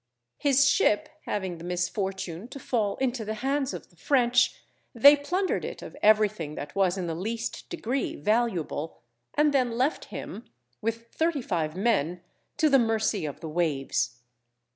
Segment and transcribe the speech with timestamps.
[0.39, 4.55] His ship having the misfortune to fall into the hands of the French,
[4.95, 8.97] they plundered it of everything that was in the least degree valuable,
[9.35, 10.49] and then left him,
[10.81, 12.21] with thirty five men,
[12.57, 14.21] to the mercy of the waves.